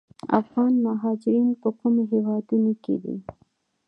افغان 0.39 0.73
مهاجرین 0.85 1.49
په 1.61 1.69
کومو 1.79 2.01
هیوادونو 2.13 2.71
کې 2.83 2.95
دي؟ 3.03 3.15